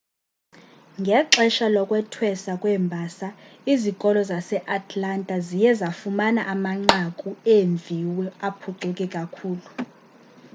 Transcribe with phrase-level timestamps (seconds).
[1.01, 3.27] ngexesha lokwethweswa kweembasa
[3.73, 9.67] izikolo zaseatlanta ziye zafumana amanqaku eemviwo aphucuke kakhulu